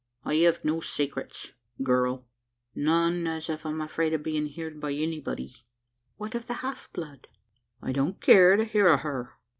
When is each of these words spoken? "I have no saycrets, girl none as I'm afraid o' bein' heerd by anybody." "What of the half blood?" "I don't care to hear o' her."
"I 0.25 0.33
have 0.37 0.65
no 0.65 0.77
saycrets, 0.81 1.51
girl 1.83 2.25
none 2.73 3.27
as 3.27 3.51
I'm 3.51 3.81
afraid 3.81 4.15
o' 4.15 4.17
bein' 4.17 4.47
heerd 4.47 4.79
by 4.79 4.93
anybody." 4.93 5.53
"What 6.17 6.33
of 6.33 6.47
the 6.47 6.55
half 6.65 6.91
blood?" 6.91 7.27
"I 7.83 7.91
don't 7.91 8.19
care 8.19 8.55
to 8.57 8.65
hear 8.65 8.87
o' 8.89 8.97
her." 8.97 9.33